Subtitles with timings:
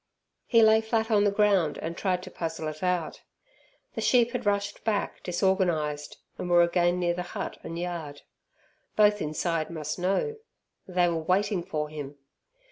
[0.47, 3.21] He lay flat on the ground and tried to puzzle it out.
[3.93, 8.23] The sheep had rushed back disorganized and were again near the hut and yard.
[8.95, 10.37] Both inside must know.
[10.87, 12.17] They were waiting for him.